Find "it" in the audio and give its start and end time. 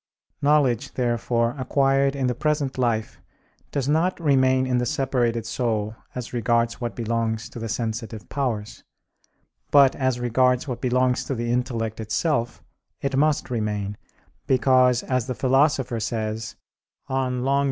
12.99-13.15